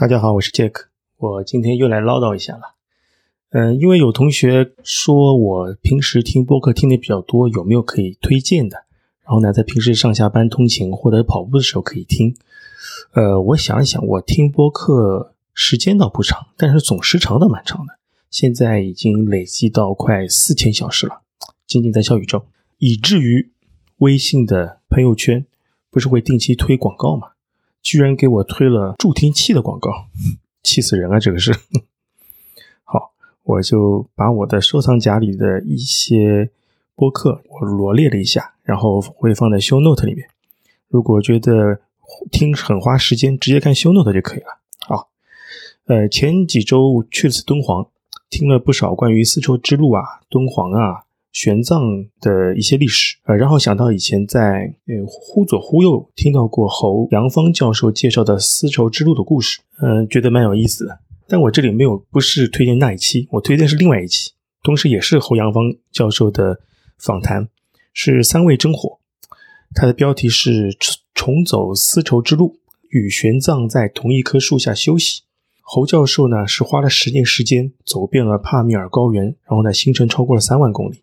[0.00, 0.84] 大家好，我是 Jack，
[1.16, 2.76] 我今天又来唠叨一下了。
[3.50, 8.84] 嗯，因为有同学说我平时听播客听的比较多，有没有可以推荐的？
[9.24, 12.36] 然后呢，在平时上下班通勤或者跑步的时候可以听。
[13.14, 17.94] 呃，我想一想，我听播客时间倒不长，但是总时长倒蛮长的，
[18.30, 21.22] 现在已经累积到快四千小时了，
[21.66, 22.44] 仅仅在小宇宙，
[22.76, 23.50] 以至于
[23.96, 25.44] 微信的朋友圈
[25.90, 27.30] 不是会定期推广告吗？
[27.88, 30.08] 居然给我推了助听器的广告，
[30.62, 31.18] 气死人啊！
[31.18, 31.56] 这个是。
[32.84, 33.12] 好，
[33.44, 36.50] 我就把我的收藏夹里的一些
[36.94, 40.28] 播客我罗列了一下，然后会放在 Show Note 里面。
[40.88, 41.80] 如果觉得
[42.30, 44.58] 听很花时间，直接看 Show Note 就可以了。
[44.80, 45.08] 好，
[45.86, 47.86] 呃，前几周去了次敦煌，
[48.28, 51.04] 听了不少关于丝绸之路啊、敦煌啊。
[51.32, 60.98] 玄奘的一些历史，呃，然后想到以前在呃忽左忽右听到过侯杨芳教授介绍的丝绸之路的故事，嗯，觉得蛮有意思的。
[61.28, 64.32] 但我这里没有，不是推荐那一期，我推荐是另外一期，
[64.62, 65.62] 同时也是侯杨芳
[65.92, 66.58] 教授的
[66.98, 67.48] 访谈，
[67.92, 68.98] 是三味真火，
[69.74, 70.74] 它的标题是
[71.14, 72.56] 重走丝绸之路，
[72.88, 75.22] 与玄奘在同一棵树下休息。
[75.60, 81.02] 侯教授呢是花了十年时间走遍了帕米尔高原，然后呢行程超过了三万公里。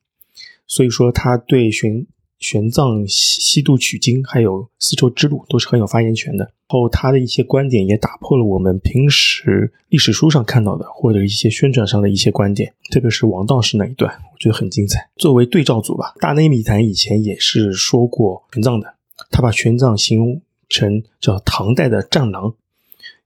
[0.67, 2.05] 所以说，他对玄
[2.39, 6.51] 玄奘西西渡取经，还有丝绸之路，都是很有发言权的。
[6.67, 12.73] 后他的一些观点也打破了我们平时历史书上看到的，或者一些宣传上的一些观点。
[12.91, 15.07] 特别是王道士那一段，我觉得很精彩。
[15.15, 18.95] 作为对照组吧，大内密谈以前也是说过玄奘的，
[19.29, 22.53] 他把玄奘形容成叫唐代的战狼，因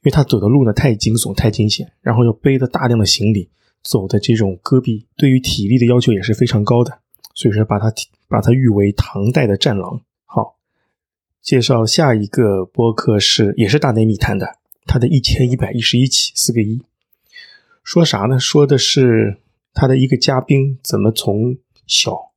[0.03, 3.49] 为他走的路呢太惊悚、太惊险，然后又背着大量的行李，
[3.81, 6.99] 走的这种戈壁，对于体力的要求也是非常高的。
[7.39, 7.89] 所以说，把它
[8.27, 10.01] 把它誉为唐代的战狼。
[10.25, 10.57] 好，
[11.41, 16.81] 介绍下一个播客是也是大内密谈的，他的一千一百一十一期四个一，
[17.81, 18.37] 说啥呢？
[18.37, 19.37] 说的是
[19.73, 21.55] 他的一个嘉宾怎么从
[21.88, 22.33] 小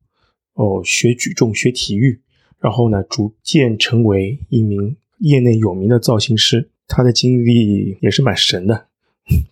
[0.52, 2.20] 哦学举重学体育，
[2.60, 8.86] 然后呢逐渐成为一名业内有名的造型师，他的经历也是蛮神的。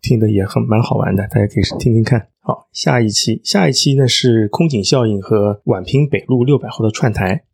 [0.00, 2.29] 听的也很蛮好玩的，大家可以听听看。
[2.42, 7.44] 好，下一期，下一期呢是空警效应和宛平北路六百号的串台。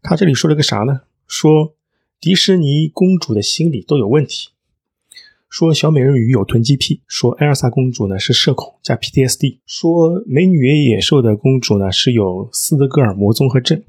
[0.00, 1.00] 他这里说了个啥呢？
[1.26, 1.74] 说
[2.20, 4.50] 迪士尼公主的心理都有问题，
[5.48, 13.82] 说小美人鱼有囤积癖，说艾尔莎公主呢是社恐加 PTSD，说美女与野兽的公主呢是有斯德哥尔摩综合症。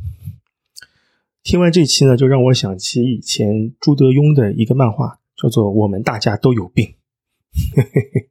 [1.43, 6.87] 听完这期呢，就让我想起以前朱德庸的一个漫画，叫做《我们大家都有病》。
[7.75, 8.29] 嘿嘿嘿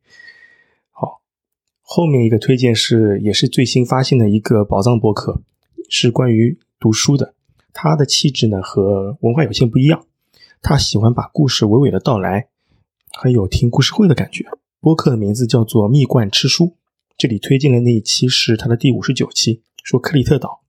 [1.90, 5.40] 后面一个推荐是也是最新发现的一个宝藏博客，
[5.88, 7.34] 是关于读书的。
[7.72, 10.04] 他的气质呢和文化有限不一样，
[10.60, 12.48] 他喜欢把故事娓娓的道来，
[13.12, 14.44] 很有听故事会的感觉。
[14.80, 16.76] 播客的名字叫做蜜罐吃书，
[17.16, 20.60] 这里推荐的那一期是他的第五十九期，说克里特岛。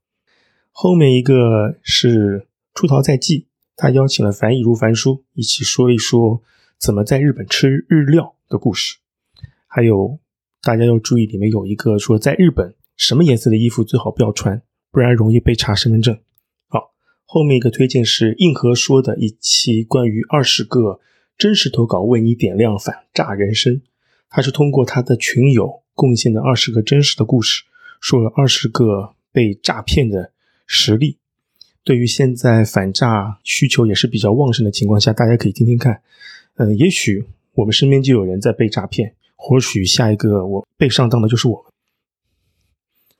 [0.72, 6.42] 后面一个是出逃在即，他邀请了樊亦如樊叔一起说一说
[6.78, 8.36] 怎么在日本吃日料。
[8.48, 8.96] 的故事，
[9.66, 10.18] 还有
[10.62, 14.60] 大家要注意，里面有一个说，在日本什么颜色的衣服最好不要穿，
[14.90, 16.18] 不然容易被查身份证。
[16.68, 16.92] 好，
[17.24, 21.00] 后面一个推荐是硬核说的一期关于二十个
[21.38, 23.80] 真实投稿为你点亮反诈人生，
[24.28, 27.62] 他是通过他的群友贡献的二十个真实的故事，
[28.00, 30.32] 说了二十个被诈骗的
[30.66, 31.16] 实例。
[31.82, 36.02] 对于现在反诈需求也是比较旺盛的情况下，大家可以听听看。
[36.56, 37.24] 嗯，也许。
[37.54, 39.12] 我们身边就有人在被诈骗，
[39.42, 41.66] 或许下一个我被上当的就是我。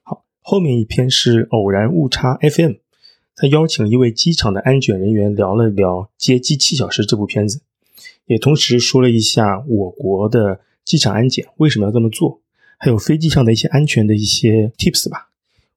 [0.02, 2.74] 好，后面一篇是偶然误差 FM，
[3.34, 7.62] 他邀请一位机场的安检人员聊了聊《接机七小时》这部片子，
[8.26, 12.42] 也同时说了一下我国的机场安检为什么要这么做，
[12.76, 15.30] 还有飞机上的一些安全的一些 tips 吧，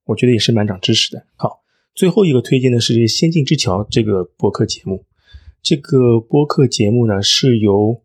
[0.04, 1.26] 我觉得也是蛮长知识的。
[1.38, 1.62] 好，
[1.96, 5.06] 最后一个推荐的是《仙境之桥》这个播客节目，
[5.62, 8.02] 这个播客节目呢是由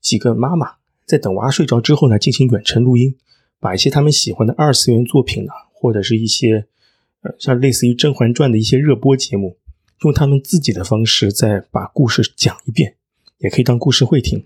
[0.00, 0.76] 几个妈妈
[1.06, 3.14] 在等娃睡着之后呢，进行远程录音，
[3.60, 6.66] 把一些他们喜欢的二次元作品呢，或者是一些
[7.22, 9.58] 呃像类似于《甄嬛传》的一些热播节目，
[10.02, 12.96] 用他们自己的方式再把故事讲一遍，
[13.38, 14.44] 也可以当故事会听。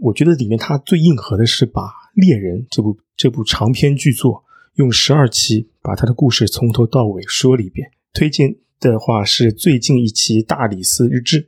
[0.00, 1.82] 我觉得里面它最硬核的是把
[2.14, 4.44] 《猎人》这部这部长篇巨作
[4.74, 7.90] 用十二期把他的故事从头到尾说了一遍。
[8.12, 11.42] 推荐的话是最近一期《大理寺日志》，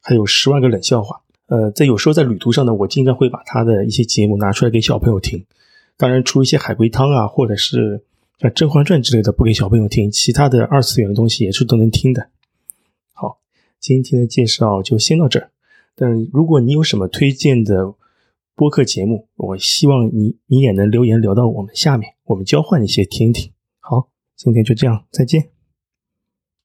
[0.00, 1.16] 还有《十万个冷笑话》。
[1.52, 5.44] 呃，在有时候在旅途上呢，我经常会把他的一些节目拿出来给小朋友听。
[5.98, 8.02] 当然，除一些海龟汤啊，或者是
[8.38, 12.30] 像《甄嬛传》之类的不给小朋友听，其他的二次元的东西也是都能听的。
[13.12, 13.38] 好，
[13.78, 15.50] 今天的介绍就先到这儿。
[15.94, 17.92] 但如果你有什么推荐的
[18.54, 23.52] 播客节目，我希望你你也能留言留到我们下面，我们交换一些听听。
[23.78, 25.50] 好，今天就这样，再见。